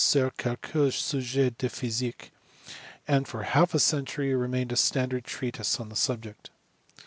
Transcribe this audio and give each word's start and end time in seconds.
sur 0.03 0.31
quelques 0.35 0.91
sujets 0.93 1.51
de 1.59 1.67
physique..., 1.69 2.31
and 3.07 3.27
for 3.27 3.43
half 3.43 3.75
a 3.75 3.79
century 3.79 4.33
remained 4.33 4.71
a 4.71 4.75
standard 4.75 5.23
treatise 5.23 5.79
on 5.79 5.89
the 5.89 5.95
subject. 5.95 6.49